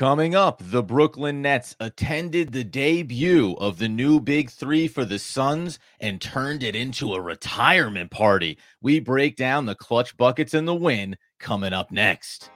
[0.00, 5.18] Coming up, the Brooklyn Nets attended the debut of the new Big Three for the
[5.18, 8.56] Suns and turned it into a retirement party.
[8.80, 12.48] We break down the clutch buckets and the win coming up next.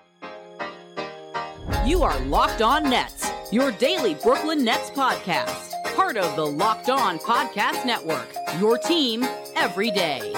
[1.85, 7.19] You are Locked On Nets, your daily Brooklyn Nets podcast, part of the Locked On
[7.19, 9.23] Podcast Network, your team
[9.55, 10.33] every day.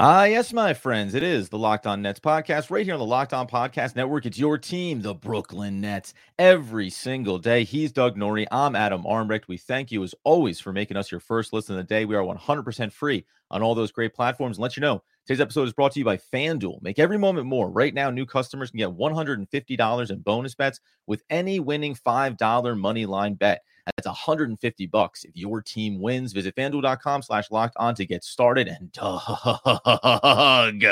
[0.00, 1.16] Ah, yes, my friends.
[1.16, 4.26] It is the Locked On Nets podcast right here on the Locked On Podcast Network.
[4.26, 7.64] It's your team, the Brooklyn Nets, every single day.
[7.64, 8.46] He's Doug Norrie.
[8.52, 9.48] I'm Adam Armbrecht.
[9.48, 12.04] We thank you, as always, for making us your first listen of the day.
[12.04, 14.58] We are 100% free on all those great platforms.
[14.58, 16.80] And let you know, today's episode is brought to you by FanDuel.
[16.80, 17.68] Make every moment more.
[17.68, 20.78] Right now, new customers can get $150 in bonus bets
[21.08, 23.64] with any winning $5 money line bet.
[23.96, 26.32] That's 150 bucks if your team wins.
[26.32, 28.68] Visit fanduel.com slash locked on to get started.
[28.68, 30.82] And Doug,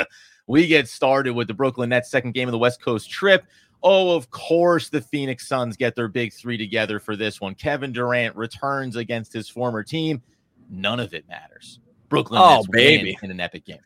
[0.46, 3.44] we get started with the Brooklyn Nets second game of the West Coast trip.
[3.82, 7.54] Oh, of course, the Phoenix Suns get their big three together for this one.
[7.54, 10.22] Kevin Durant returns against his former team.
[10.70, 11.80] None of it matters.
[12.08, 13.18] Brooklyn oh, Nets baby.
[13.22, 13.78] in an epic game.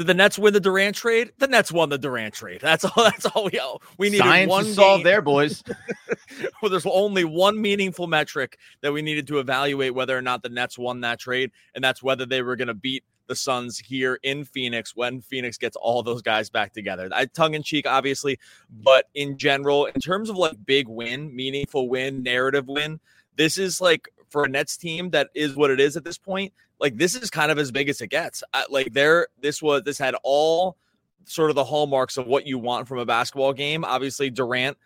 [0.00, 1.30] Did the Nets win the Durant trade?
[1.36, 2.62] The Nets won the Durant trade.
[2.62, 2.92] That's all.
[3.04, 3.60] That's all we
[3.98, 4.24] we needed.
[4.24, 5.62] Science one is solved there, boys.
[6.62, 10.48] well, there's only one meaningful metric that we needed to evaluate whether or not the
[10.48, 14.18] Nets won that trade, and that's whether they were going to beat the Suns here
[14.22, 17.10] in Phoenix when Phoenix gets all those guys back together.
[17.12, 18.38] I tongue in cheek, obviously,
[18.70, 23.00] but in general, in terms of like big win, meaningful win, narrative win,
[23.36, 26.54] this is like for a Nets team that is what it is at this point
[26.80, 28.42] like this is kind of as big as it gets.
[28.52, 30.76] I, like there, this was this had all
[31.24, 33.84] sort of the hallmarks of what you want from a basketball game.
[33.84, 34.76] Obviously, Durant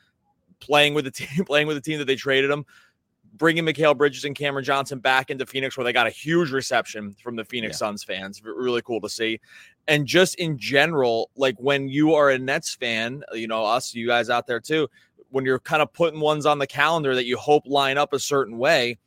[0.61, 2.67] playing with the team, playing with the team that they traded him,
[3.34, 7.14] bringing Mikal Bridges and Cameron Johnson back into Phoenix, where they got a huge reception
[7.23, 7.86] from the Phoenix yeah.
[7.86, 8.42] Suns fans.
[8.45, 9.41] Really cool to see.
[9.86, 14.07] And just in general, like when you are a Nets fan, you know, us, you
[14.07, 14.89] guys out there too,
[15.30, 18.19] when you're kind of putting ones on the calendar that you hope line up a
[18.19, 18.98] certain way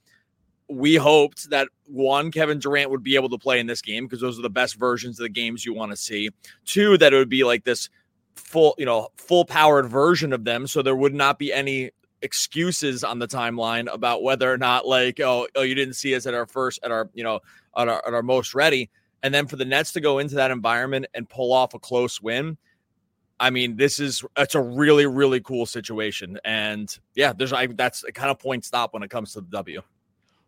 [0.69, 4.21] we hoped that one, Kevin Durant would be able to play in this game because
[4.21, 6.29] those are the best versions of the games you want to see.
[6.65, 7.89] Two, that it would be like this
[8.35, 10.67] full, you know, full powered version of them.
[10.67, 11.91] So there would not be any
[12.21, 16.25] excuses on the timeline about whether or not like, oh, oh, you didn't see us
[16.25, 17.39] at our first, at our, you know,
[17.77, 18.89] at our, at our most ready.
[19.23, 22.21] And then for the Nets to go into that environment and pull off a close
[22.21, 22.57] win.
[23.39, 26.39] I mean, this is it's a really, really cool situation.
[26.43, 29.47] And yeah, there's I that's a kind of point stop when it comes to the
[29.47, 29.81] W.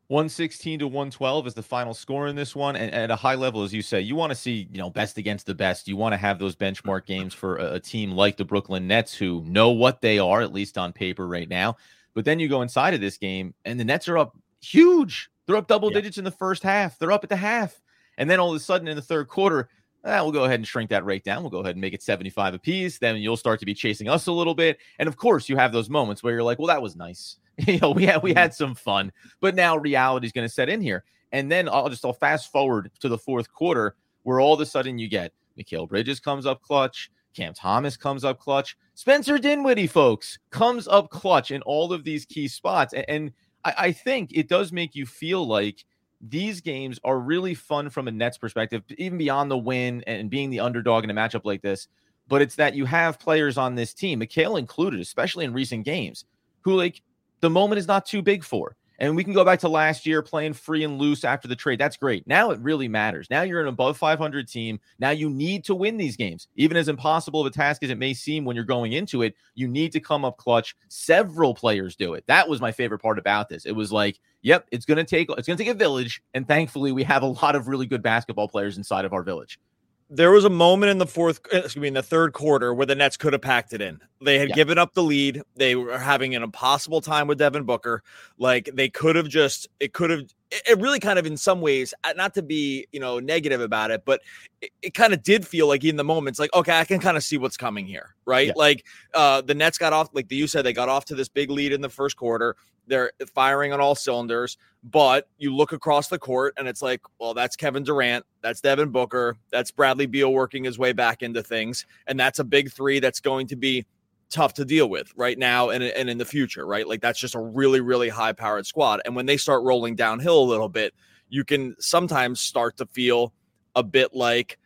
[0.09, 2.75] 116 to 112 is the final score in this one.
[2.75, 5.19] And at a high level, as you say, you want to see, you know, best
[5.19, 5.87] against the best.
[5.87, 9.13] You want to have those benchmark games for a, a, team like the Brooklyn Nets
[9.13, 11.77] who know what they are, at least on paper right now.
[12.15, 15.29] But then you go inside of this game and the Nets are up huge.
[15.45, 15.99] They're up double yeah.
[15.99, 16.97] digits in the first half.
[16.97, 17.79] They're up at the half.
[18.17, 19.69] And then all of a sudden in the third quarter,
[20.05, 21.43] eh, we'll go ahead and shrink that rate down.
[21.43, 22.97] We'll go ahead and make it 75 apiece.
[22.97, 24.79] Then you'll start to be chasing us a little bit.
[24.97, 27.37] And of course, you have those moments where you're like, well, that was nice
[27.67, 28.39] you know, we had we mm-hmm.
[28.39, 31.03] had some fun, but now reality is going to set in here.
[31.31, 34.65] And then I'll just I'll fast forward to the fourth quarter where all of a
[34.65, 39.87] sudden you get Mikal Bridges comes up clutch, Cam Thomas comes up clutch, Spencer Dinwiddie,
[39.87, 42.93] folks, comes up clutch in all of these key spots.
[42.93, 43.31] And, and
[43.63, 45.85] I, I think it does make you feel like
[46.21, 50.49] these games are really fun from a Nets perspective, even beyond the win and being
[50.49, 51.87] the underdog in a matchup like this.
[52.27, 56.25] But it's that you have players on this team, Mikal included, especially in recent games,
[56.61, 57.01] who like
[57.41, 58.75] the moment is not too big for.
[58.99, 61.79] And we can go back to last year playing free and loose after the trade.
[61.79, 62.27] That's great.
[62.27, 63.29] Now it really matters.
[63.29, 64.79] Now you're an above 500 team.
[64.99, 66.49] Now you need to win these games.
[66.57, 69.35] Even as impossible of a task as it may seem when you're going into it,
[69.55, 70.75] you need to come up clutch.
[70.89, 72.25] Several players do it.
[72.27, 73.65] That was my favorite part about this.
[73.65, 76.45] It was like, yep, it's going to take it's going to take a village and
[76.45, 79.59] thankfully we have a lot of really good basketball players inside of our village
[80.09, 82.95] there was a moment in the fourth, excuse me, in the third quarter where the
[82.95, 83.99] Nets could have packed it in.
[84.21, 84.55] They had yeah.
[84.55, 85.43] given up the lead.
[85.55, 88.03] They were having an impossible time with Devin Booker.
[88.37, 91.93] Like they could have just, it could have, it really kind of in some ways,
[92.03, 94.21] uh, not to be, you know, negative about it, but
[94.61, 97.17] it, it kind of did feel like in the moments, like, okay, I can kind
[97.17, 98.47] of see what's coming here, right?
[98.47, 98.53] Yeah.
[98.55, 101.51] Like uh the Nets got off, like you said, they got off to this big
[101.51, 102.55] lead in the first quarter.
[102.87, 107.35] They're firing on all cylinders, but you look across the court and it's like, well,
[107.35, 111.85] that's Kevin Durant, that's Devin Booker, that's Bradley Beal working his way back into things.
[112.07, 113.85] And that's a big three that's going to be
[114.29, 116.87] tough to deal with right now and, and in the future, right?
[116.87, 119.01] Like that's just a really, really high powered squad.
[119.05, 120.93] And when they start rolling downhill a little bit,
[121.29, 123.33] you can sometimes start to feel
[123.75, 124.57] a bit like,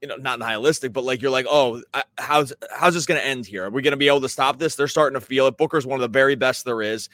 [0.00, 1.82] you know, not nihilistic, but like you're like, oh,
[2.18, 3.64] how's how's this going to end here?
[3.64, 4.76] Are we going to be able to stop this?
[4.76, 5.56] They're starting to feel it.
[5.56, 7.08] Booker's one of the very best there is.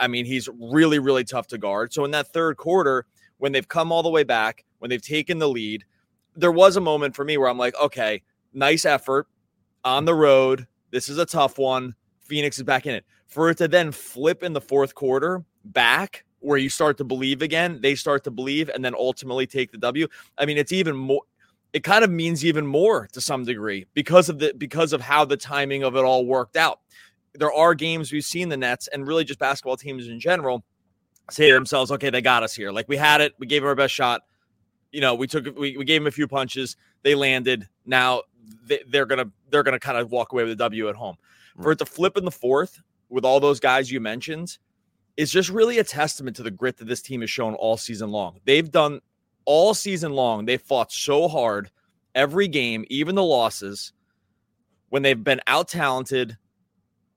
[0.00, 1.92] I mean, he's really, really tough to guard.
[1.92, 3.06] So in that third quarter,
[3.38, 5.84] when they've come all the way back, when they've taken the lead,
[6.36, 8.22] there was a moment for me where I'm like, okay,
[8.52, 9.26] nice effort
[9.84, 10.66] on the road.
[10.90, 11.94] This is a tough one.
[12.20, 13.04] Phoenix is back in it.
[13.26, 17.42] For it to then flip in the fourth quarter back where you start to believe
[17.42, 20.06] again, they start to believe and then ultimately take the W.
[20.36, 21.22] I mean, it's even more
[21.72, 25.24] it kind of means even more to some degree because of the because of how
[25.24, 26.80] the timing of it all worked out.
[27.34, 30.64] There are games we've seen the Nets and really just basketball teams in general
[31.30, 32.72] say to themselves, okay, they got us here.
[32.72, 34.22] Like we had it, we gave them our best shot.
[34.92, 37.68] You know, we took we, we gave them a few punches, they landed.
[37.84, 38.22] Now
[38.66, 41.16] they, are gonna they're gonna kind of walk away with a W at home.
[41.56, 41.64] Right.
[41.64, 44.58] For it to flip in the fourth with all those guys you mentioned
[45.16, 48.10] is just really a testament to the grit that this team has shown all season
[48.10, 48.38] long.
[48.44, 49.00] They've done
[49.44, 51.70] all season long, they fought so hard
[52.14, 53.92] every game, even the losses,
[54.90, 56.36] when they've been out talented,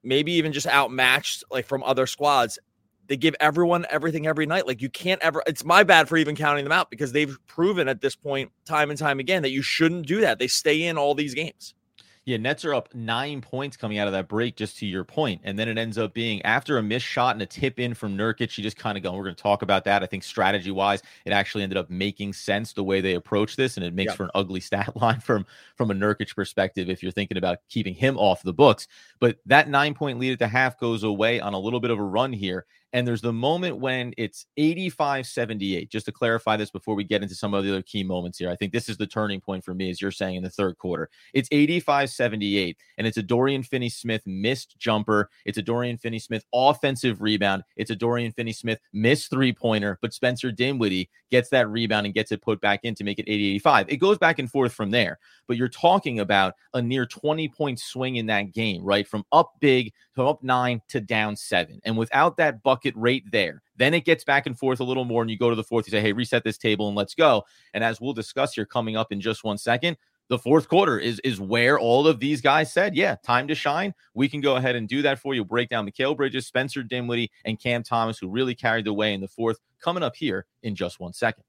[0.04, 2.60] maybe even just outmatched like from other squads.
[3.08, 4.68] They give everyone everything every night.
[4.68, 7.88] Like you can't ever, it's my bad for even counting them out because they've proven
[7.88, 10.40] at this point, time and time again, that you shouldn't do that.
[10.40, 11.74] They stay in all these games.
[12.24, 15.42] Yeah, Nets are up nine points coming out of that break, just to your point.
[15.44, 18.16] And then it ends up being after a missed shot and a tip in from
[18.16, 20.04] Nurkic, you just kind of go, we're going to talk about that.
[20.04, 23.76] I think strategy wise, it actually ended up making sense the way they approach this.
[23.76, 24.18] And it makes yep.
[24.18, 27.96] for an ugly stat line from, from a Nurkic perspective if you're thinking about keeping
[27.96, 28.88] him off the books.
[29.20, 31.98] But that nine point lead at the half goes away on a little bit of
[31.98, 32.68] a run here.
[32.94, 35.90] And there's the moment when it's 85 78.
[35.90, 38.50] Just to clarify this before we get into some of the other key moments here,
[38.50, 40.78] I think this is the turning point for me, as you're saying in the third
[40.78, 41.10] quarter.
[41.34, 45.30] It's 85 78, and it's a Dorian Finney Smith missed jumper.
[45.46, 47.64] It's a Dorian Finney Smith offensive rebound.
[47.76, 52.14] It's a Dorian Finney Smith missed three pointer, but Spencer Dinwiddie gets that rebound and
[52.14, 53.90] gets it put back in to make it 80 85.
[53.90, 57.80] It goes back and forth from there, but you're talking about a near 20 point
[57.80, 59.08] swing in that game, right?
[59.08, 61.80] From up big to up nine to down seven.
[61.84, 63.62] And without that bucket right there.
[63.78, 65.88] Then it gets back and forth a little more, and you go to the fourth.
[65.88, 68.96] You say, "Hey, reset this table and let's go." And as we'll discuss here coming
[68.96, 69.98] up in just one second,
[70.28, 73.94] the fourth quarter is is where all of these guys said, "Yeah, time to shine."
[74.14, 75.44] We can go ahead and do that for you.
[75.44, 79.22] Break down Mikal Bridges, Spencer Dinwiddie, and Cam Thomas, who really carried the way in
[79.22, 79.58] the fourth.
[79.82, 81.44] Coming up here in just one second.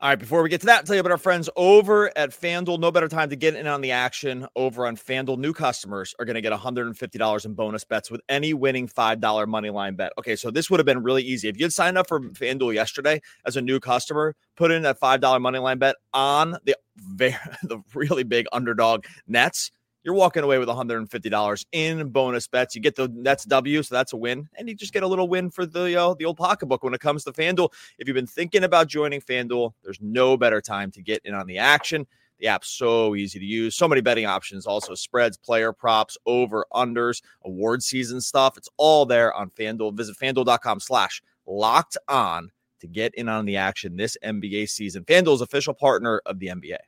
[0.00, 2.30] All right, before we get to that, I'll tell you about our friends over at
[2.30, 2.78] FanDuel.
[2.78, 5.38] No better time to get in on the action over on FanDuel.
[5.38, 9.70] New customers are going to get $150 in bonus bets with any winning $5 money
[9.70, 10.12] line bet.
[10.16, 11.48] Okay, so this would have been really easy.
[11.48, 15.00] If you had signed up for FanDuel yesterday as a new customer, put in that
[15.00, 19.72] $5 money line bet on the very the really big underdog Nets
[20.08, 22.74] you're walking away with $150 in bonus bets.
[22.74, 25.28] You get the that's W, so that's a win, and you just get a little
[25.28, 27.70] win for the uh, the old pocketbook when it comes to FanDuel.
[27.98, 31.46] If you've been thinking about joining FanDuel, there's no better time to get in on
[31.46, 32.06] the action.
[32.38, 33.76] The app's so easy to use.
[33.76, 38.56] So many betting options, also spreads, player props, over unders, award season stuff.
[38.56, 39.94] It's all there on FanDuel.
[39.94, 42.50] Visit FanDuel.com slash locked on
[42.80, 45.04] to get in on the action this NBA season.
[45.04, 46.78] FanDuel's official partner of the NBA.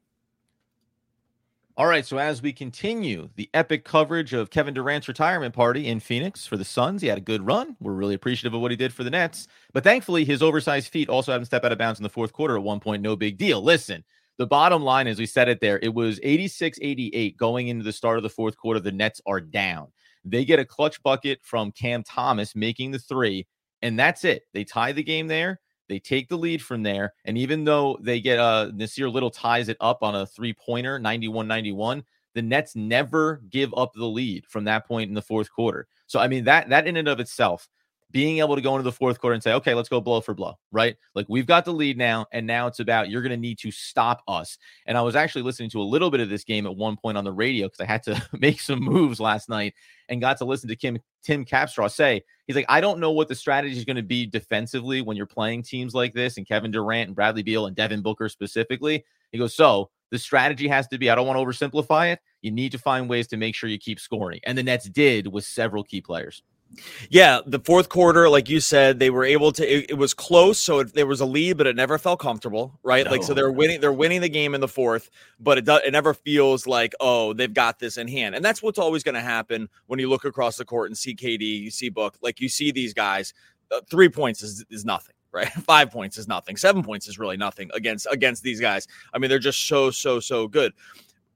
[1.81, 5.99] All right, so as we continue the epic coverage of Kevin Durant's retirement party in
[5.99, 7.75] Phoenix for the Suns, he had a good run.
[7.81, 11.09] We're really appreciative of what he did for the Nets, but thankfully his oversized feet
[11.09, 13.01] also had him step out of bounds in the fourth quarter at one point.
[13.01, 13.63] No big deal.
[13.63, 14.05] Listen,
[14.37, 15.79] the bottom line is we said it there.
[15.79, 18.81] It was 86-88 going into the start of the fourth quarter.
[18.81, 19.87] The Nets are down.
[20.23, 23.47] They get a clutch bucket from Cam Thomas making the three,
[23.81, 24.43] and that's it.
[24.53, 25.61] They tie the game there.
[25.91, 27.15] They take the lead from there.
[27.25, 31.01] And even though they get uh Nassir Little ties it up on a three pointer,
[31.01, 32.05] 91 91,
[32.35, 35.89] the Nets never give up the lead from that point in the fourth quarter.
[36.07, 37.69] So, I mean, that that in and of itself
[38.13, 40.35] being able to go into the fourth quarter and say, okay, let's go blow for
[40.35, 40.97] blow, right?
[41.15, 43.71] Like we've got the lead now, and now it's about you're going to need to
[43.71, 44.59] stop us.
[44.87, 47.17] And I was actually listening to a little bit of this game at one point
[47.17, 49.75] on the radio because I had to make some moves last night
[50.09, 53.29] and got to listen to Kim, Tim Capstraw say, he's like, I don't know what
[53.29, 56.71] the strategy is going to be defensively when you're playing teams like this and Kevin
[56.71, 59.05] Durant and Bradley Beal and Devin Booker specifically.
[59.31, 62.21] He goes, so the strategy has to be I don't want to oversimplify it.
[62.43, 64.41] You need to find ways to make sure you keep scoring.
[64.45, 66.43] And the Nets did with several key players.
[67.09, 69.67] Yeah, the fourth quarter, like you said, they were able to.
[69.67, 72.79] It, it was close, so it, there was a lead, but it never felt comfortable,
[72.83, 73.05] right?
[73.05, 73.11] No.
[73.11, 73.81] Like, so they're winning.
[73.81, 75.11] They're winning the game in the fourth,
[75.41, 75.81] but it does.
[75.85, 79.17] It never feels like, oh, they've got this in hand, and that's what's always going
[79.17, 82.41] to happen when you look across the court and see KD, you see Book, like
[82.41, 83.35] you see these guys.
[83.73, 85.49] Uh, three points is is nothing, right?
[85.49, 86.57] Five points is nothing.
[86.57, 88.87] Seven points is really nothing against against these guys.
[89.13, 90.73] I mean, they're just so so so good.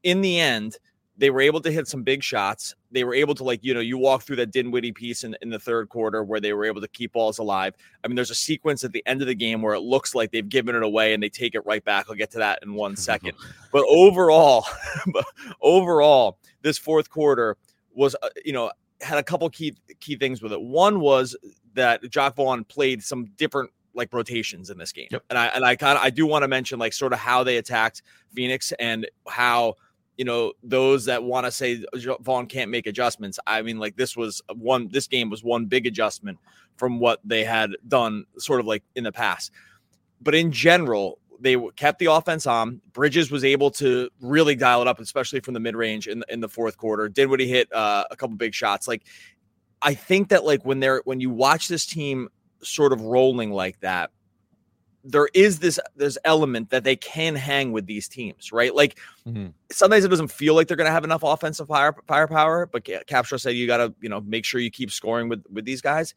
[0.04, 0.76] In the end,
[1.16, 2.74] they were able to hit some big shots.
[2.90, 5.50] They were able to, like, you know, you walk through that Dinwiddie piece in, in
[5.50, 7.74] the third quarter where they were able to keep balls alive.
[8.02, 10.32] I mean, there's a sequence at the end of the game where it looks like
[10.32, 12.06] they've given it away and they take it right back.
[12.08, 13.34] I'll get to that in one second.
[13.72, 14.66] but overall,
[15.12, 15.24] but
[15.62, 17.56] overall, this fourth quarter
[17.94, 20.60] was, uh, you know, had a couple key key things with it.
[20.60, 21.36] One was
[21.74, 25.08] that Jacque Vaughn played some different like rotations in this game.
[25.10, 25.24] Yep.
[25.30, 27.44] And I and I kind of I do want to mention like sort of how
[27.44, 28.02] they attacked
[28.34, 29.74] Phoenix and how
[30.16, 31.84] you know those that want to say
[32.20, 33.38] Vaughn can't make adjustments.
[33.46, 34.88] I mean, like this was one.
[34.88, 36.38] This game was one big adjustment
[36.76, 39.52] from what they had done, sort of like in the past.
[40.20, 42.80] But in general, they kept the offense on.
[42.92, 46.40] Bridges was able to really dial it up, especially from the mid range in in
[46.40, 47.08] the fourth quarter.
[47.08, 48.88] Dinwiddie hit uh, a couple big shots.
[48.88, 49.02] Like
[49.82, 52.28] I think that like when they're when you watch this team
[52.62, 54.10] sort of rolling like that,
[55.04, 58.74] there is this this element that they can hang with these teams, right?
[58.74, 59.48] Like mm-hmm.
[59.70, 63.38] sometimes it doesn't feel like they're going to have enough offensive fire, firepower, but Capstraw
[63.38, 66.14] said you got to you know make sure you keep scoring with with these guys.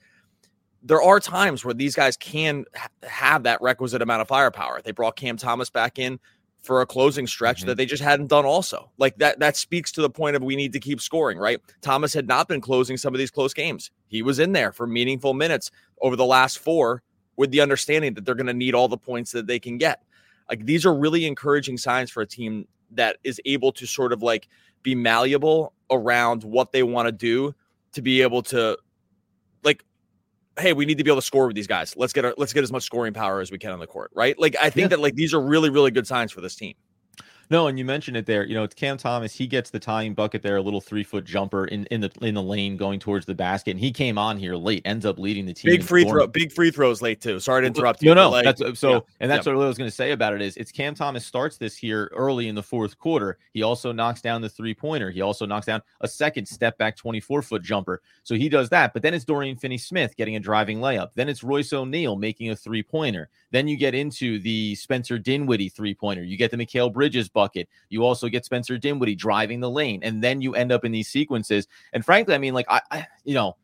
[0.84, 4.82] There are times where these guys can ha- have that requisite amount of firepower.
[4.82, 6.20] They brought Cam Thomas back in
[6.62, 7.68] for a closing stretch mm-hmm.
[7.68, 8.90] that they just hadn't done also.
[8.98, 11.60] Like that that speaks to the point of we need to keep scoring, right?
[11.82, 13.92] Thomas had not been closing some of these close games.
[14.08, 17.04] He was in there for meaningful minutes over the last 4
[17.38, 20.04] with the understanding that they're going to need all the points that they can get.
[20.50, 24.22] Like these are really encouraging signs for a team that is able to sort of
[24.22, 24.48] like
[24.84, 27.54] be malleable around what they want to do
[27.94, 28.78] to be able to
[29.64, 29.84] like
[30.60, 32.54] hey we need to be able to score with these guys let's get our, let's
[32.54, 34.86] get as much scoring power as we can on the court right like i think
[34.86, 34.88] yeah.
[34.90, 36.76] that like these are really really good signs for this team
[37.50, 38.46] no, and you mentioned it there.
[38.46, 39.34] You know, it's Cam Thomas.
[39.34, 42.34] He gets the tying bucket there, a little three foot jumper in, in the in
[42.34, 44.82] the lane going towards the basket, and he came on here late.
[44.86, 45.72] Ends up leading the team.
[45.72, 47.40] Big free throw, big free throws late too.
[47.40, 48.10] Sorry to interrupt you.
[48.10, 49.54] No, no, like, that's uh, so, yeah, and that's yeah.
[49.54, 52.12] what I was going to say about it is it's Cam Thomas starts this here
[52.16, 53.38] early in the fourth quarter.
[53.54, 55.12] He also knocks down the three pointer.
[55.12, 58.02] He also knocks down a second step back twenty four foot jumper.
[58.24, 61.12] So he does that, but then it's Dorian Finney Smith getting a driving layup.
[61.16, 63.30] Then it's Royce O'Neale making a three pointer.
[63.52, 66.24] Then you get into the Spencer Dinwiddie three pointer.
[66.24, 67.70] You get the Mikal Bridges bucket.
[67.90, 71.08] You also get Spencer Dinwiddie driving the lane, and then you end up in these
[71.08, 71.68] sequences.
[71.94, 73.56] And frankly, I mean, like I, I you know,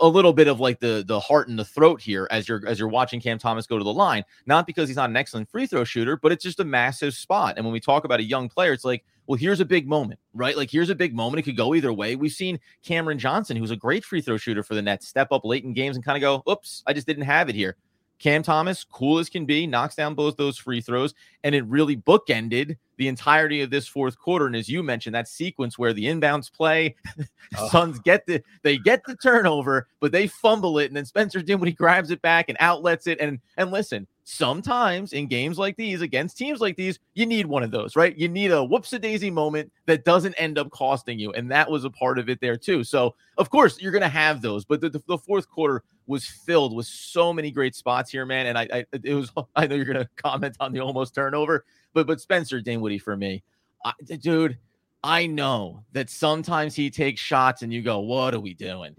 [0.00, 2.78] a little bit of like the the heart and the throat here as you're as
[2.78, 5.66] you're watching Cam Thomas go to the line, not because he's not an excellent free
[5.66, 7.54] throw shooter, but it's just a massive spot.
[7.58, 10.18] And when we talk about a young player, it's like, well, here's a big moment,
[10.32, 10.56] right?
[10.56, 11.40] Like here's a big moment.
[11.40, 12.16] It could go either way.
[12.16, 15.44] We've seen Cameron Johnson, who's a great free throw shooter for the Nets, step up
[15.44, 17.76] late in games and kind of go, oops, I just didn't have it here.
[18.20, 21.96] Cam Thomas, cool as can be, knocks down both those free throws, and it really
[21.96, 24.46] bookended the entirety of this fourth quarter.
[24.46, 26.96] And as you mentioned, that sequence where the inbounds play,
[27.56, 27.68] oh.
[27.70, 31.72] Suns get the they get the turnover, but they fumble it, and then Spencer Dinwiddie
[31.72, 33.18] grabs it back and outlets it.
[33.20, 37.62] And and listen, sometimes in games like these against teams like these, you need one
[37.62, 38.16] of those, right?
[38.16, 41.68] You need a whoops a daisy moment that doesn't end up costing you, and that
[41.68, 42.84] was a part of it there too.
[42.84, 46.86] So of course you're gonna have those, but the, the, fourth quarter was filled with
[46.86, 48.46] so many great spots here, man.
[48.46, 51.64] And I, I it was I know you're gonna comment on the almost turnover.
[51.92, 53.42] But but Spencer Dinwiddie for me,
[53.84, 54.58] I, dude.
[55.02, 58.94] I know that sometimes he takes shots and you go, "What are we doing?"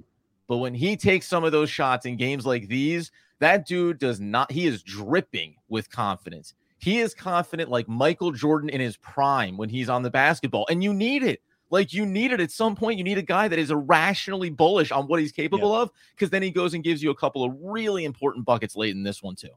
[0.48, 3.12] But when he takes some of those shots in games like these,
[3.42, 4.52] that dude does not.
[4.52, 6.54] He is dripping with confidence.
[6.78, 10.84] He is confident like Michael Jordan in his prime when he's on the basketball, and
[10.84, 11.42] you need it.
[11.70, 12.98] Like you need it at some point.
[12.98, 15.82] You need a guy that is irrationally bullish on what he's capable yeah.
[15.82, 18.96] of, because then he goes and gives you a couple of really important buckets late
[18.96, 19.50] in this one too.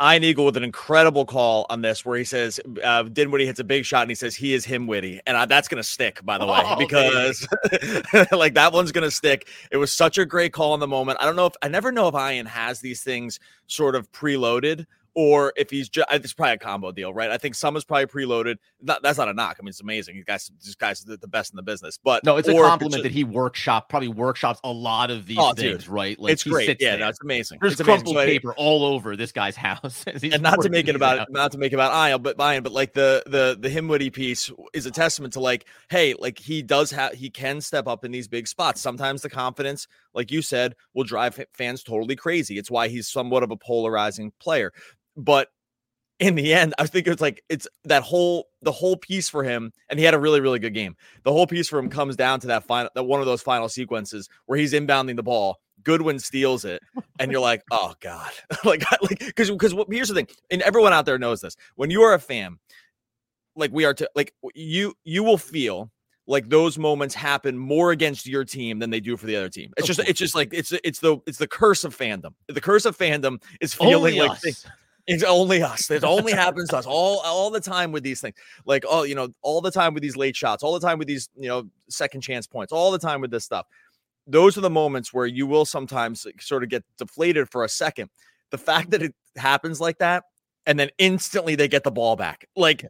[0.00, 3.64] Ian Eagle with an incredible call on this where he says uh, Dinwiddie hits a
[3.64, 5.20] big shot and he says he is him witty.
[5.26, 7.46] And I, that's going to stick, by the way, oh, because
[8.32, 9.48] like that one's going to stick.
[9.72, 11.18] It was such a great call in the moment.
[11.20, 14.86] I don't know if I never know if Ian has these things sort of preloaded
[15.18, 17.28] or if he's just it's probably a combo deal, right?
[17.28, 18.58] I think some is probably preloaded.
[18.80, 19.56] Not, that's not a knock.
[19.58, 20.14] I mean, it's amazing.
[20.14, 21.98] You guys, this guy's the, best in the business.
[22.00, 25.38] But no, it's a compliment it's that he workshop probably workshops a lot of these
[25.40, 25.88] oh, things, dude.
[25.88, 26.16] right?
[26.20, 26.76] Like it's great.
[26.80, 27.00] Yeah, there.
[27.00, 27.58] no, it's amazing.
[27.60, 28.34] There's it's crumpled amazing.
[28.34, 30.04] paper all over this guy's house.
[30.06, 31.32] and not to make it about out.
[31.32, 34.52] not to make it about Ian, but Ian, but like the the the Himwitty piece
[34.72, 38.12] is a testament to like, hey, like he does have he can step up in
[38.12, 38.80] these big spots.
[38.80, 42.56] Sometimes the confidence, like you said, will drive fans totally crazy.
[42.56, 44.72] It's why he's somewhat of a polarizing player.
[45.18, 45.48] But
[46.20, 49.72] in the end, I think it's like it's that whole the whole piece for him,
[49.90, 50.96] and he had a really really good game.
[51.24, 53.68] The whole piece for him comes down to that final that one of those final
[53.68, 55.58] sequences where he's inbounding the ball.
[55.84, 56.82] Goodwin steals it,
[57.20, 58.30] and you're like, oh god,
[58.64, 61.56] like like because because here's the thing, and everyone out there knows this.
[61.76, 62.58] When you are a fan,
[63.54, 65.92] like we are, to like you you will feel
[66.26, 69.72] like those moments happen more against your team than they do for the other team.
[69.76, 72.34] It's just it's just like it's it's the it's the curse of fandom.
[72.48, 74.40] The curse of fandom is feeling Only like.
[75.08, 75.90] It's only us.
[75.90, 78.36] It only happens to us all all the time with these things.
[78.66, 81.08] Like, oh, you know, all the time with these late shots, all the time with
[81.08, 83.66] these, you know, second chance points, all the time with this stuff.
[84.26, 88.10] Those are the moments where you will sometimes sort of get deflated for a second.
[88.50, 90.24] The fact that it happens like that
[90.66, 92.46] and then instantly they get the ball back.
[92.54, 92.84] Like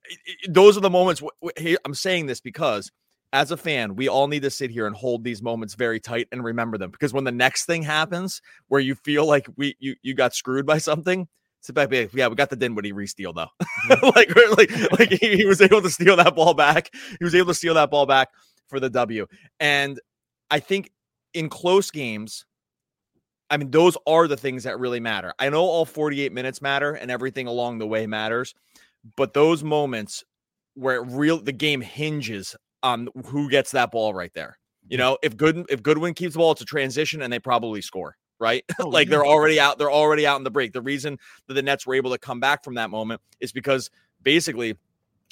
[0.49, 1.23] those are the moments.
[1.85, 2.91] I'm saying this because
[3.33, 6.27] as a fan, we all need to sit here and hold these moments very tight
[6.33, 9.95] and remember them because when the next thing happens where you feel like we you
[10.03, 11.29] you got screwed by something,
[11.61, 13.49] sit back, be like, yeah, we got the Dinwiddie re-steal though.
[13.91, 14.07] Mm-hmm.
[14.17, 16.91] like, like, like he, he was able to steal that ball back.
[17.19, 18.29] He was able to steal that ball back
[18.69, 19.27] for the W.
[19.61, 20.01] And
[20.51, 20.91] I think
[21.35, 22.45] in close games,
[23.51, 25.33] I mean, those are the things that really matter.
[25.39, 28.55] I know all 48 minutes matter and everything along the way matters,
[29.17, 30.25] but those moments
[30.75, 34.59] where it real the game hinges on who gets that ball right there.
[34.87, 37.83] You know, if Good if Goodwin keeps the ball, it's a transition and they probably
[37.83, 38.65] score, right?
[38.81, 39.11] Oh, like yeah.
[39.11, 40.73] they're already out, they're already out in the break.
[40.73, 43.91] The reason that the Nets were able to come back from that moment is because
[44.23, 44.77] basically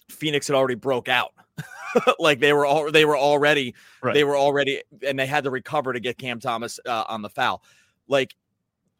[0.08, 1.32] Phoenix had already broke out.
[2.18, 4.12] like they were all they were already right.
[4.12, 7.30] they were already and they had to recover to get Cam Thomas uh, on the
[7.30, 7.62] foul.
[8.08, 8.34] Like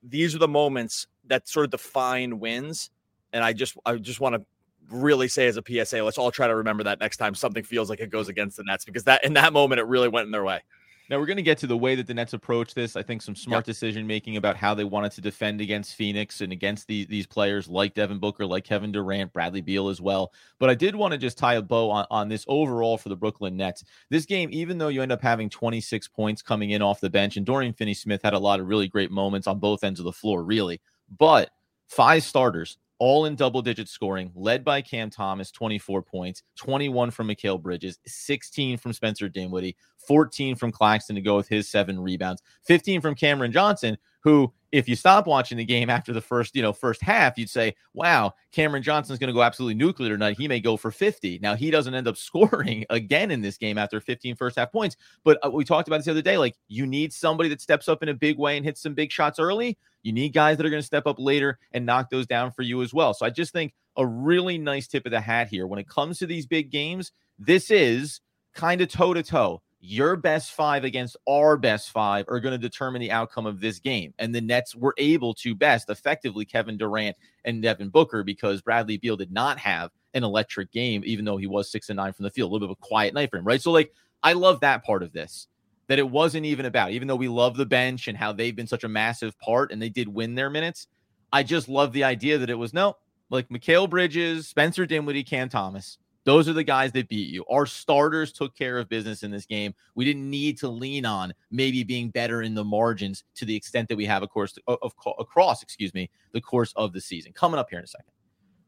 [0.02, 2.90] these are the moments that sort of define wins.
[3.32, 4.42] And I just I just want to
[4.88, 7.90] really say as a PSA, let's all try to remember that next time something feels
[7.90, 10.32] like it goes against the Nets because that in that moment it really went in
[10.32, 10.60] their way.
[11.08, 12.96] Now we're going to get to the way that the Nets approach this.
[12.96, 13.66] I think some smart yep.
[13.66, 17.68] decision making about how they wanted to defend against Phoenix and against the, these players
[17.68, 20.32] like Devin Booker, like Kevin Durant, Bradley Beal as well.
[20.58, 23.16] But I did want to just tie a bow on, on this overall for the
[23.16, 23.84] Brooklyn Nets.
[24.10, 27.36] This game, even though you end up having 26 points coming in off the bench,
[27.36, 30.04] and Dorian Finney Smith had a lot of really great moments on both ends of
[30.04, 30.80] the floor, really.
[31.16, 31.50] But
[31.86, 37.28] five starters, all in double digit scoring, led by Cam Thomas, 24 points, 21 from
[37.28, 39.76] Mikal Bridges, 16 from Spencer Dinwiddie,
[40.06, 44.88] 14 from Claxton to go with his seven rebounds, 15 from Cameron Johnson, who, if
[44.88, 48.34] you stop watching the game after the first, you know, first half, you'd say, wow,
[48.50, 50.36] Cameron Johnson's going to go absolutely nuclear tonight.
[50.36, 51.38] He may go for 50.
[51.40, 54.96] Now, he doesn't end up scoring again in this game after 15 first half points.
[55.22, 56.38] But uh, we talked about this the other day.
[56.38, 59.12] Like, you need somebody that steps up in a big way and hits some big
[59.12, 59.78] shots early.
[60.06, 62.62] You need guys that are going to step up later and knock those down for
[62.62, 63.12] you as well.
[63.12, 66.20] So I just think a really nice tip of the hat here when it comes
[66.20, 67.10] to these big games.
[67.40, 68.20] This is
[68.54, 69.62] kind of toe to toe.
[69.80, 73.80] Your best five against our best five are going to determine the outcome of this
[73.80, 74.14] game.
[74.20, 78.98] And the Nets were able to best effectively Kevin Durant and Devin Booker because Bradley
[78.98, 82.22] Beal did not have an electric game, even though he was six and nine from
[82.22, 82.50] the field.
[82.50, 83.60] A little bit of a quiet night for him, right?
[83.60, 85.48] So, like, I love that part of this
[85.88, 88.66] that it wasn't even about, even though we love the bench and how they've been
[88.66, 90.88] such a massive part and they did win their minutes.
[91.32, 92.96] I just love the idea that it was no,
[93.30, 95.98] like Mikal Bridges, Spencer Dinwiddie, Cam Thomas.
[96.24, 97.44] Those are the guys that beat you.
[97.48, 99.72] Our starters took care of business in this game.
[99.94, 103.88] We didn't need to lean on maybe being better in the margins to the extent
[103.88, 107.32] that we have, of course, of across, excuse me, the course of the season.
[107.32, 108.10] Coming up here in a second.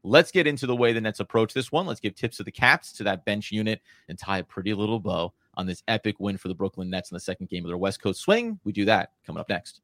[0.03, 1.85] Let's get into the way the Nets approach this one.
[1.85, 5.01] Let's give tips to the caps to that bench unit and tie a pretty little
[5.01, 7.77] bow on this epic win for the Brooklyn Nets in the second game of their
[7.77, 8.57] West Coast swing.
[8.63, 9.81] We do that coming up next.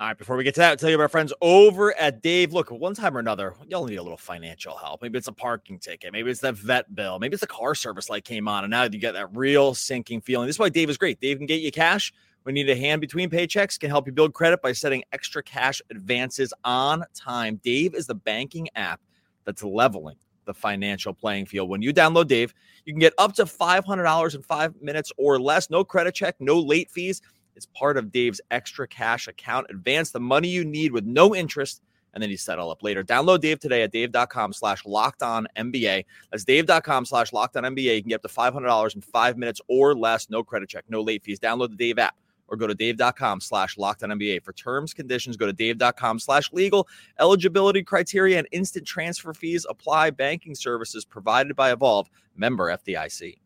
[0.00, 2.22] All right, before we get to that, I'll tell you about our friends over at
[2.22, 2.52] Dave.
[2.52, 5.02] Look, one time or another, y'all need a little financial help.
[5.02, 8.10] Maybe it's a parking ticket, maybe it's that vet bill, maybe it's the car service
[8.10, 10.48] light came on, and now you get that real sinking feeling.
[10.48, 11.20] This is why Dave is great.
[11.20, 14.12] Dave can get you cash when you need a hand between paychecks, can help you
[14.12, 17.60] build credit by setting extra cash advances on time.
[17.62, 19.00] Dave is the banking app
[19.44, 21.68] that's leveling the financial playing field.
[21.68, 25.70] When you download Dave, you can get up to $500 in five minutes or less.
[25.70, 27.22] No credit check, no late fees.
[27.54, 29.66] It's part of Dave's extra cash account.
[29.70, 31.82] Advance the money you need with no interest,
[32.14, 33.04] and then you settle up later.
[33.04, 36.04] Download Dave today at dave.com slash locked on NBA.
[36.30, 37.96] That's dave.com slash locked on NBA.
[37.96, 40.30] You can get up to $500 in five minutes or less.
[40.30, 41.38] No credit check, no late fees.
[41.38, 42.14] Download the Dave app
[42.48, 44.42] or go to dave.com slash locked on NBA.
[44.42, 46.88] For terms, conditions, go to dave.com slash legal.
[47.18, 50.10] Eligibility criteria and instant transfer fees apply.
[50.10, 53.38] Banking services provided by Evolve, member FDIC.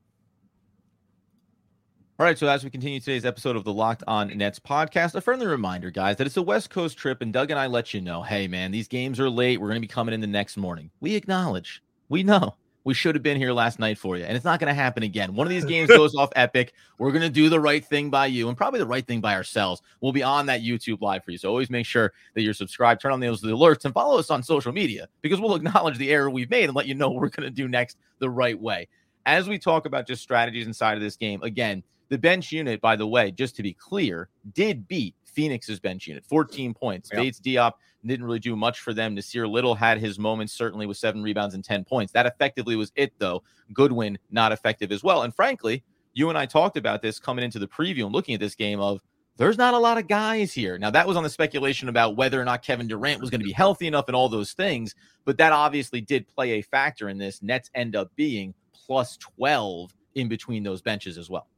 [2.18, 5.20] All right, so as we continue today's episode of the Locked On Nets podcast, a
[5.20, 8.00] friendly reminder, guys, that it's a West Coast trip, and Doug and I let you
[8.00, 9.60] know, hey, man, these games are late.
[9.60, 10.90] We're going to be coming in the next morning.
[11.00, 12.54] We acknowledge, we know
[12.86, 14.22] we should have been here last night for you.
[14.22, 15.34] And it's not going to happen again.
[15.34, 16.72] One of these games goes off epic.
[16.98, 19.34] We're going to do the right thing by you and probably the right thing by
[19.34, 19.82] ourselves.
[20.00, 21.38] We'll be on that YouTube live for you.
[21.38, 24.40] So always make sure that you're subscribed, turn on those alerts, and follow us on
[24.40, 27.28] social media because we'll acknowledge the error we've made and let you know what we're
[27.28, 28.86] going to do next the right way.
[29.26, 32.94] As we talk about just strategies inside of this game, again, the bench unit, by
[32.94, 37.10] the way, just to be clear, did beat Phoenix's bench unit, 14 points.
[37.10, 37.72] Bates Diop
[38.04, 39.14] didn't really do much for them.
[39.14, 42.12] Nassir Little had his moments, certainly with seven rebounds and 10 points.
[42.12, 43.42] That effectively was it, though.
[43.72, 45.22] Goodwin, not effective as well.
[45.22, 48.40] And frankly, you and I talked about this coming into the preview and looking at
[48.40, 49.02] this game of
[49.36, 50.78] there's not a lot of guys here.
[50.78, 53.46] Now, that was on the speculation about whether or not Kevin Durant was going to
[53.46, 54.94] be healthy enough and all those things,
[55.26, 57.42] but that obviously did play a factor in this.
[57.42, 61.48] Nets end up being plus 12 in between those benches as well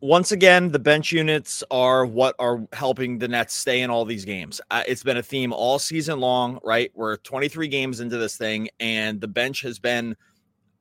[0.00, 4.24] once again, the bench units are what are helping the Nets stay in all these
[4.24, 4.60] games.
[4.70, 6.90] Uh, it's been a theme all season long, right?
[6.94, 10.16] We're 23 games into this thing, and the bench has been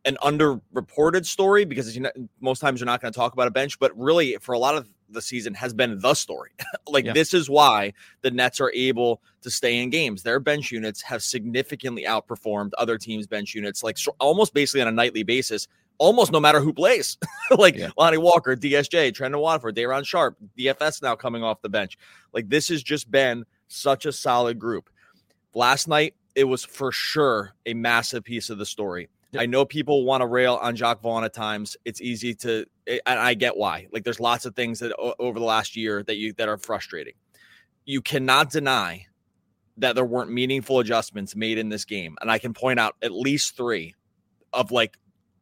[0.05, 3.51] an underreported story because you know, most times you're not going to talk about a
[3.51, 6.51] bench, but really for a lot of the season has been the story.
[6.88, 7.13] like yeah.
[7.13, 10.23] this is why the Nets are able to stay in games.
[10.23, 14.93] Their bench units have significantly outperformed other teams' bench units, like almost basically on a
[14.93, 15.67] nightly basis.
[15.99, 17.17] Almost no matter who plays,
[17.51, 17.89] like yeah.
[17.97, 21.97] Lonnie Walker, DSJ, Trendon Watford, Day'Ron Sharpe, DFS now coming off the bench.
[22.33, 24.89] Like this has just been such a solid group.
[25.53, 29.09] Last night, it was for sure a massive piece of the story.
[29.31, 29.43] Yep.
[29.43, 31.77] I know people want to rail on Jacque Vaughn at times.
[31.85, 33.88] It's easy to, and I get why.
[33.91, 37.13] Like, there's lots of things that over the last year that you that are frustrating.
[37.85, 39.05] You cannot deny
[39.77, 43.12] that there weren't meaningful adjustments made in this game, and I can point out at
[43.12, 43.95] least three
[44.51, 44.97] of like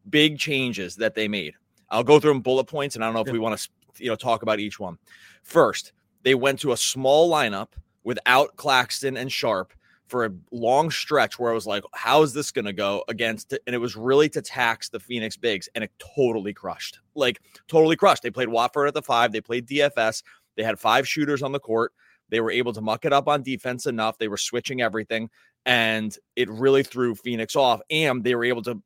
[0.09, 1.55] big changes that they made.
[1.89, 4.09] I'll go through them bullet points, and I don't know if we want to, you
[4.09, 4.97] know, talk about each one.
[5.43, 5.93] First,
[6.23, 7.69] they went to a small lineup
[8.03, 9.73] without Claxton and Sharpe
[10.07, 13.53] for a long stretch where I was like, how is this going to go against?
[13.65, 16.99] And it was really to tax the Phoenix Bigs, and it totally crushed.
[17.15, 18.23] Like, totally crushed.
[18.23, 20.23] They played Watford at the five, they played DFS,
[20.57, 21.93] they had five shooters on the court.
[22.29, 24.17] They were able to muck it up on defense enough.
[24.17, 25.29] They were switching everything,
[25.65, 27.79] and it really threw Phoenix off.
[27.89, 28.81] And they were able to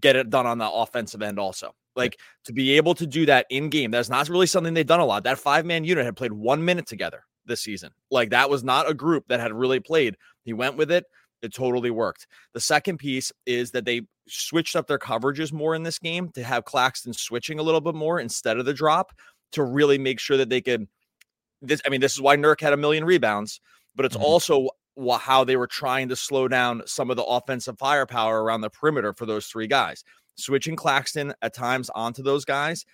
[0.00, 1.74] get it done on the offensive end also.
[1.94, 5.00] Like to be able to do that in game, that's not really something they've done
[5.00, 5.24] a lot.
[5.24, 7.90] That five man unit had played one minute together this season.
[8.10, 10.16] Like that was not a group that had really played.
[10.44, 11.04] He went with it.
[11.42, 12.26] It totally worked.
[12.54, 16.42] The second piece is that they switched up their coverages more in this game to
[16.42, 19.12] have Claxton switching a little bit more instead of the drop
[19.52, 20.88] to really make sure that they could.
[21.62, 23.60] This, I mean, this is why Nurk had a million rebounds,
[23.94, 24.24] but it's mm-hmm.
[24.24, 24.68] also
[25.20, 29.12] how they were trying to slow down some of the offensive firepower around the perimeter
[29.12, 30.04] for those three guys.
[30.36, 32.84] Switching Claxton at times onto those guys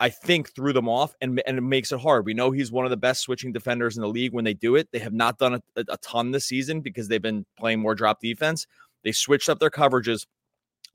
[0.00, 2.24] I think threw them off and, and it makes it hard.
[2.24, 4.76] We know he's one of the best switching defenders in the league when they do
[4.76, 4.88] it.
[4.92, 8.20] They have not done a, a ton this season because they've been playing more drop
[8.20, 8.66] defense.
[9.02, 10.26] They switched up their coverages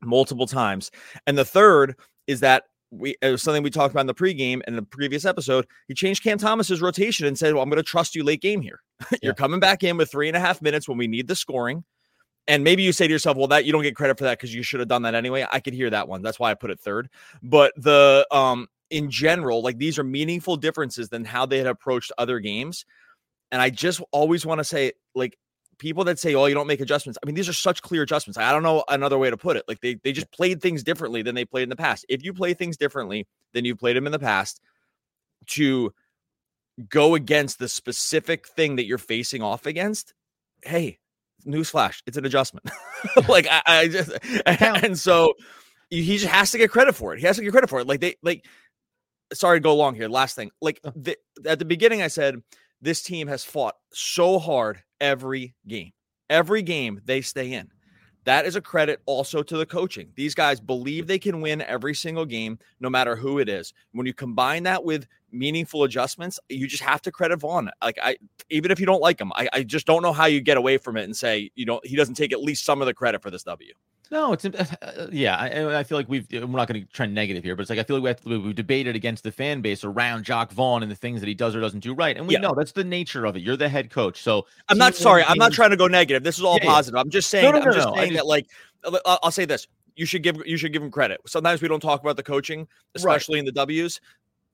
[0.01, 0.89] multiple times.
[1.27, 1.95] And the third
[2.27, 5.25] is that we it was something we talked about in the pregame and the previous
[5.25, 5.65] episode.
[5.88, 8.62] He changed Cam Thomas's rotation and said, Well, I'm going to trust you late game
[8.62, 8.82] here.
[9.21, 9.34] You're yeah.
[9.34, 11.84] coming back in with three and a half minutes when we need the scoring.
[12.47, 14.53] And maybe you say to yourself, well, that you don't get credit for that because
[14.53, 15.45] you should have done that anyway.
[15.49, 16.21] I could hear that one.
[16.21, 17.10] That's why I put it third.
[17.41, 22.12] But the um in general, like these are meaningful differences than how they had approached
[22.17, 22.86] other games.
[23.51, 25.38] And I just always want to say, like,
[25.84, 27.19] people that say, oh, you don't make adjustments.
[27.22, 28.38] I mean, these are such clear adjustments.
[28.38, 29.65] I don't know another way to put it.
[29.67, 32.06] Like, they, they just played things differently than they played in the past.
[32.08, 34.62] If you play things differently than you played them in the past
[35.48, 35.93] to
[36.88, 40.13] go against the specific thing that you're facing off against,
[40.63, 41.00] hey,
[41.46, 42.69] newsflash, it's an adjustment.
[43.28, 44.12] like, I, I just,
[44.46, 45.34] and so
[45.89, 47.19] he just has to get credit for it.
[47.19, 47.88] He has to get credit for it.
[47.88, 48.46] Like, they, like,
[49.34, 50.08] sorry to go long here.
[50.08, 50.93] Last thing, like oh.
[50.96, 52.41] the, at the beginning, I said
[52.84, 55.91] this team has fought so hard every game.
[56.30, 57.69] Every game they stay in.
[58.26, 60.12] That is a credit also to the coaching.
[60.15, 63.74] These guys believe they can win every single game, no matter who it is.
[63.91, 67.69] When you combine that with meaningful adjustments, you just have to credit Vaughn.
[67.82, 68.17] Like I,
[68.50, 70.78] even if you don't like him, I, I just don't know how you get away
[70.78, 73.22] from it and say you know he doesn't take at least some of the credit
[73.22, 73.74] for this W.
[74.12, 75.38] No, it's uh, uh, yeah.
[75.38, 77.80] I, I, feel like we've we're not going to trend negative here, but it's like
[77.80, 80.84] I feel like we have to, we've debated against the fan base around Jacque Vaughn
[80.84, 82.42] and the things that he does or doesn't do right, and we yeah.
[82.42, 83.42] know that's the nature of it.
[83.42, 85.24] You're the head coach, so I'm not sorry.
[85.24, 86.24] I'm not trying to go negative.
[86.24, 86.98] This is all yeah, positive.
[86.98, 87.02] Yeah.
[87.02, 87.46] I'm just saying.
[87.46, 88.48] No, no, no, I'm just saying just, that like
[89.06, 89.68] I'll say this.
[89.96, 91.22] You should give you should give him credit.
[91.26, 93.39] Sometimes we don't talk about the coaching, especially right.
[93.39, 94.02] in the W's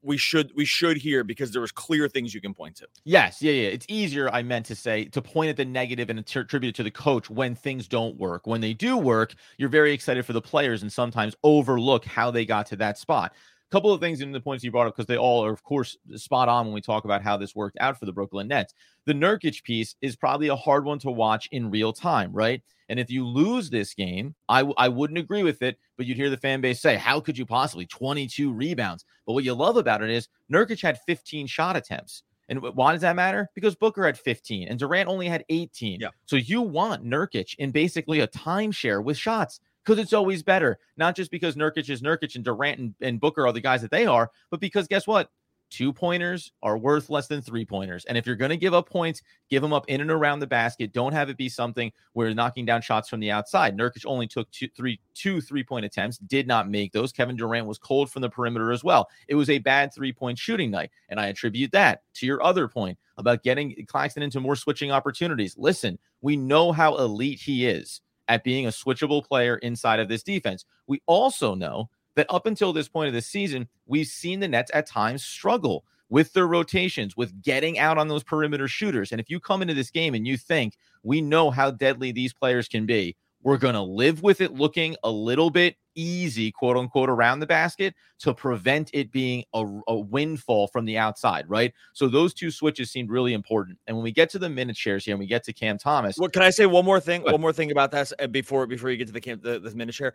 [0.01, 2.87] we should we should hear because there was clear things you can point to.
[3.03, 3.69] Yes, yeah, yeah.
[3.69, 6.83] It's easier, I meant to say, to point at the negative and attribute it to
[6.83, 8.47] the coach when things don't work.
[8.47, 12.45] When they do work, you're very excited for the players and sometimes overlook how they
[12.45, 13.33] got to that spot.
[13.71, 15.95] Couple of things in the points you brought up because they all are, of course,
[16.15, 18.73] spot on when we talk about how this worked out for the Brooklyn Nets.
[19.05, 22.63] The Nurkic piece is probably a hard one to watch in real time, right?
[22.89, 26.17] And if you lose this game, I w- I wouldn't agree with it, but you'd
[26.17, 29.05] hear the fan base say, How could you possibly 22 rebounds?
[29.27, 32.23] But what you love about it is Nurkic had 15 shot attempts.
[32.49, 33.47] And why does that matter?
[33.53, 35.99] Because Booker had 15 and Durant only had 18.
[35.99, 36.09] Yeah.
[36.25, 40.77] So you want Nurkic in basically a timeshare with shots because it's always better.
[40.97, 43.91] Not just because Nurkic is Nurkic and Durant and, and Booker are the guys that
[43.91, 45.31] they are, but because guess what?
[45.69, 48.05] two pointers are worth less than three pointers.
[48.05, 50.47] And if you're going to give up points, give them up in and around the
[50.47, 50.93] basket.
[50.93, 53.77] Don't have it be something where knocking down shots from the outside.
[53.77, 57.11] Nurkic only took two, three, two three point attempts, did not make those.
[57.11, 59.09] Kevin Durant was cold from the perimeter as well.
[59.27, 60.91] It was a bad three point shooting night.
[61.09, 65.55] And I attribute that to your other point about getting Claxton into more switching opportunities.
[65.57, 70.23] Listen, we know how elite he is at being a switchable player inside of this
[70.23, 70.63] defense.
[70.87, 74.71] We also know that up until this point of the season, we've seen the Nets
[74.73, 79.11] at times struggle with their rotations, with getting out on those perimeter shooters.
[79.11, 82.33] And if you come into this game and you think we know how deadly these
[82.33, 83.15] players can be,
[83.49, 87.47] We're going to live with it looking a little bit easy, quote unquote, around the
[87.47, 91.73] basket to prevent it being a, a, windfall from the outside, right?
[91.93, 93.79] So those two switches seemed really important.
[93.87, 96.17] And when we get to the minute shares here and we get to Cam Thomas,
[96.17, 96.67] what can I say?
[96.67, 97.23] One more thing.
[97.23, 99.73] One more thing about that uh, before before you get to the camp the, the
[99.73, 100.13] minute share.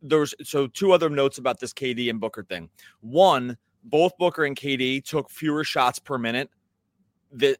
[0.00, 2.70] There's so two other notes about this KD and Booker thing.
[3.00, 6.48] One, both Booker and KD took fewer shots per minute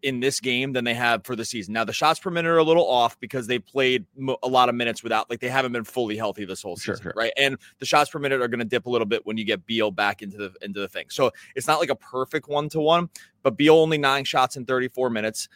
[0.03, 1.75] in this game than they have for the season.
[1.75, 4.05] Now the shots per minute are a little off because they played
[4.43, 7.03] a lot of minutes without like they haven't been fully healthy this whole season, sure,
[7.03, 7.13] sure.
[7.17, 7.33] right?
[7.37, 9.67] And the shots per minute are going to dip a little bit when you get
[9.67, 11.07] Beal back into the into the thing.
[11.11, 13.11] So it's not like a perfect one to one,
[13.43, 15.49] but Beal only nine shots in 34 minutes.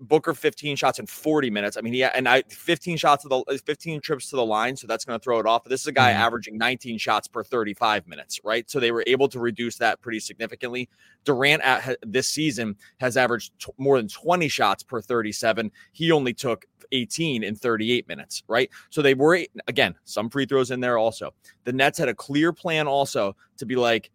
[0.00, 1.76] Booker 15 shots in 40 minutes.
[1.76, 4.76] I mean, yeah, and I 15 shots of the uh, 15 trips to the line,
[4.76, 5.64] so that's going to throw it off.
[5.64, 6.22] But this is a guy mm-hmm.
[6.22, 8.68] averaging 19 shots per 35 minutes, right?
[8.70, 10.88] So they were able to reduce that pretty significantly.
[11.24, 15.70] Durant at, this season has averaged t- more than 20 shots per 37.
[15.92, 18.70] He only took 18 in 38 minutes, right?
[18.90, 21.34] So they were again some free throws in there also.
[21.64, 24.10] The Nets had a clear plan also to be like,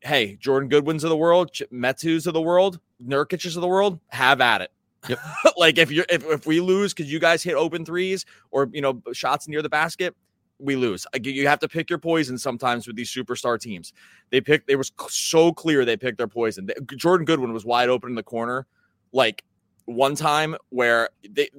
[0.00, 4.40] hey, Jordan Goodwins of the world, Metus of the world, Nurkic's of the world, have
[4.40, 4.70] at it
[5.08, 5.18] Yep.
[5.56, 8.80] like if you're if, if we lose because you guys hit open threes or you
[8.80, 10.14] know shots near the basket,
[10.58, 11.06] we lose.
[11.22, 13.92] You have to pick your poison sometimes with these superstar teams.
[14.30, 14.70] They picked.
[14.70, 16.68] It was so clear they picked their poison.
[16.96, 18.66] Jordan Goodwin was wide open in the corner,
[19.12, 19.44] like
[19.84, 21.50] one time where they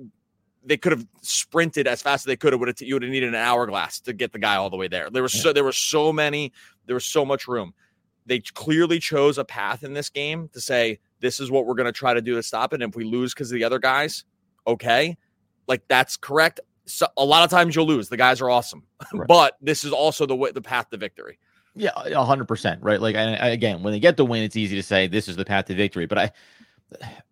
[0.66, 2.60] they could have sprinted as fast as they could have.
[2.60, 4.88] Would have you would have needed an hourglass to get the guy all the way
[4.88, 5.10] there.
[5.10, 6.52] There was so there were so many.
[6.86, 7.74] There was so much room.
[8.28, 11.86] They clearly chose a path in this game to say this is what we're going
[11.86, 12.82] to try to do to stop it.
[12.82, 14.26] And if we lose because of the other guys,
[14.68, 15.18] okay,
[15.68, 16.60] like that's correct.
[16.86, 18.10] So a lot of times you'll lose.
[18.10, 19.28] The guys are awesome, right.
[19.28, 21.40] but this is also the way the path to victory.
[21.76, 21.92] Yeah,
[22.24, 23.00] hundred percent, right?
[23.00, 25.66] Like, again, when they get the win, it's easy to say this is the path
[25.66, 26.08] to victory.
[26.08, 26.32] But I,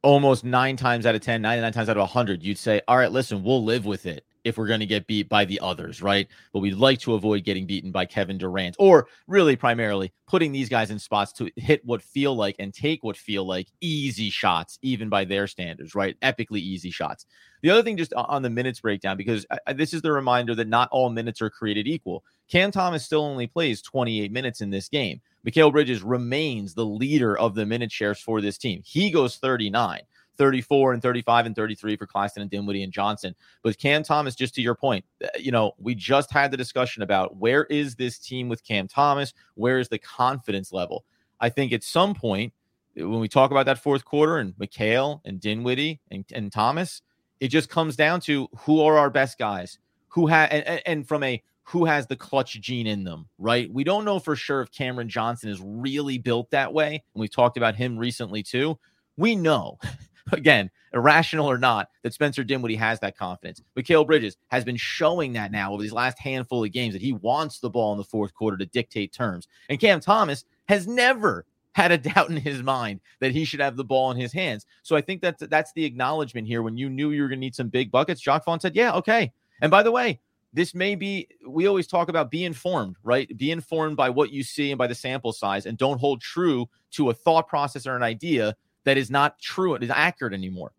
[0.03, 3.12] almost nine times out of 10, 99 times out of 100, you'd say, all right,
[3.12, 6.27] listen, we'll live with it if we're going to get beat by the others, right?
[6.53, 10.69] But we'd like to avoid getting beaten by Kevin Durant or really primarily putting these
[10.69, 14.77] guys in spots to hit what feel like and take what feel like easy shots,
[14.81, 16.17] even by their standards, right?
[16.21, 17.25] Epically easy shots.
[17.62, 20.67] The other thing, just on the minutes breakdown, because I, this is the reminder that
[20.67, 22.23] not all minutes are created equal.
[22.47, 25.21] Cam Thomas still only plays 28 minutes in this game.
[25.45, 28.81] Mikal Bridges remains the leader of the minute shares for this team.
[28.86, 30.01] He goes 39.
[30.38, 33.36] 34 and 35 and 33 for Claxton and Dinwiddie and Johnson.
[33.63, 37.04] But Cam Thomas, just to your point, uh, you know, we just had the discussion
[37.04, 39.34] about where is this team with Cam Thomas?
[39.56, 41.06] Where is the confidence level?
[41.39, 42.54] I think at some point,
[42.95, 47.02] when we talk about that fourth quarter and Mikal and Dinwiddie and, and Thomas,
[47.39, 51.24] it just comes down to who are our best guys, who have, and, and from
[51.24, 53.71] a who has the clutch gene in them, right?
[53.74, 57.04] We don't know for sure if Cameron Johnson is really built that way.
[57.13, 58.78] And we talked about him recently too.
[59.17, 59.80] We know
[60.32, 63.62] again, irrational or not, that Spencer Dinwiddie has that confidence.
[63.78, 67.14] Mikal Bridges has been showing that now over these last handful of games that he
[67.14, 69.48] wants the ball in the fourth quarter to dictate terms.
[69.70, 73.76] And Cam Thomas has never had a doubt in his mind that he should have
[73.76, 74.66] the ball in his hands.
[74.84, 76.64] So I think that that's the acknowledgement here.
[76.64, 78.94] When you knew you were going to need some big buckets, Jacque Vaughn said, "Yeah,
[78.94, 80.20] okay." And by the way,
[80.54, 83.38] this may be we always talk about be informed, right?
[83.38, 86.68] Be informed by what you see and by the sample size, and don't hold true
[86.92, 90.71] to a thought process or an idea that is not true, it is accurate anymore.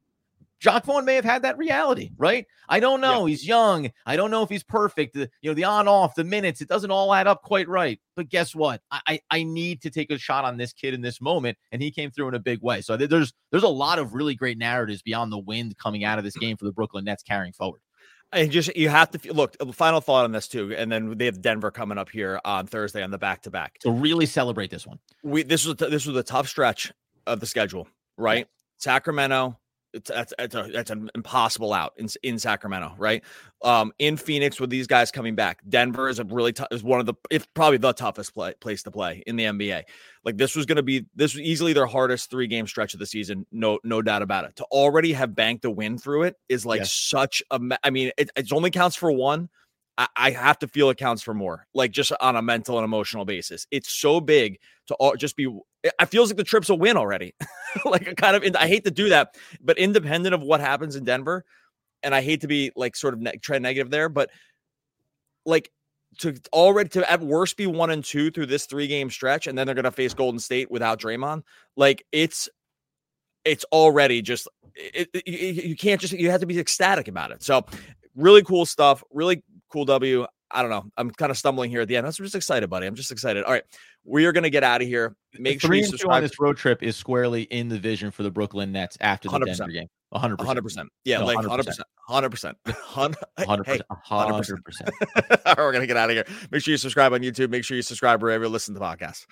[0.59, 2.47] Jacque Vaughn may have had that reality, right?
[2.69, 3.27] I don't know.
[3.27, 3.31] Yeah.
[3.31, 3.90] He's young.
[4.07, 5.14] I don't know if he's perfect.
[5.14, 8.01] The, you know, the on off, the minutes, it doesn't all add up quite right.
[8.14, 8.81] But guess what?
[8.90, 11.90] I, I need to take a shot on this kid in this moment, and he
[11.90, 12.81] came through in a big way.
[12.81, 16.25] So there's there's a lot of really great narratives beyond the wind coming out of
[16.25, 17.81] this game for the Brooklyn Nets carrying forward.
[18.33, 19.55] And just you have to look.
[19.75, 23.03] Final thought on this too, and then they have Denver coming up here on Thursday
[23.03, 23.77] on the back to back.
[23.83, 24.99] So really celebrate this one.
[25.23, 26.92] We this was this was a tough stretch
[27.27, 28.39] of the schedule right?
[28.39, 28.45] Yeah.
[28.79, 29.59] Sacramento,
[29.93, 33.25] it's that's that's, a, that's an impossible out in in Sacramento, right?
[33.62, 37.01] Um, in Phoenix with these guys coming back, Denver is a really tough is one
[37.01, 39.85] of the if probably the toughest play, place to play in the NBA.
[40.25, 43.01] Like this was going to be this was easily their hardest three game stretch of
[43.01, 44.57] the season, no no doubt about it.
[44.57, 47.61] To already have banked a win through it is like such a.
[47.83, 49.49] I mean, it, it only counts for one.
[49.99, 52.85] I, I have to feel it counts for more, like just on a mental and
[52.85, 53.67] emotional basis.
[53.71, 54.59] It's so big
[54.89, 55.49] to all, just be.
[56.01, 57.35] It feels like the trip's a win already.
[57.85, 61.44] like kind of, I hate to do that, but independent of what happens in Denver,
[62.03, 64.31] and I hate to be like sort of ne- trend negative there, but
[65.44, 65.70] like
[66.18, 69.57] to already to at worst be one and two through this three game stretch, and
[69.57, 71.42] then they're gonna face Golden State without Draymond.
[71.77, 72.49] Like it's
[73.44, 75.27] it's already just it, it,
[75.64, 77.42] you can't just you have to be ecstatic about it.
[77.42, 77.64] So
[78.14, 79.03] really cool stuff.
[79.12, 80.27] Really cool W.
[80.51, 80.85] I don't know.
[80.97, 82.07] I'm kind of stumbling here at the end.
[82.07, 82.87] I'm just excited, buddy.
[82.87, 83.45] I'm just excited.
[83.45, 83.65] All right,
[84.05, 85.17] we are going to get out of here.
[85.39, 86.17] Make sure you subscribe.
[86.17, 89.39] on this road trip is squarely in the vision for the Brooklyn Nets after the
[89.39, 89.45] 100%.
[89.45, 89.89] Denver game.
[90.15, 90.37] 100%.
[90.37, 90.87] 100%.
[91.05, 91.81] Yeah, No, like 100%.
[92.09, 92.55] 100%.
[92.67, 93.15] 100%.
[93.37, 93.67] 100%.
[93.67, 93.83] Hey, 100%.
[94.09, 94.91] 100%.
[95.47, 96.25] All right, we're going to get out of here.
[96.51, 97.51] Make sure you subscribe on YouTube.
[97.51, 99.27] Make sure you subscribe wherever you listen to podcasts.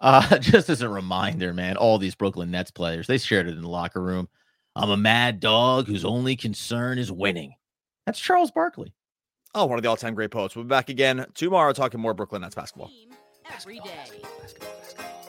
[0.00, 3.62] Uh, just as a reminder, man, all these Brooklyn Nets players, they shared it in
[3.62, 4.28] the locker room.
[4.74, 7.54] I'm a mad dog whose only concern is winning.
[8.06, 8.92] That's Charles Barkley.
[9.54, 10.54] Oh, one of the all time great poets.
[10.54, 12.88] We'll be back again tomorrow talking more Brooklyn Nets basketball.
[12.88, 13.10] Team
[13.52, 14.22] every day.
[14.40, 15.19] Basketball, basketball.